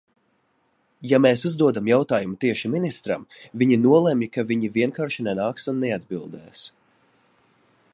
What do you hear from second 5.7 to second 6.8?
un neatbildēs.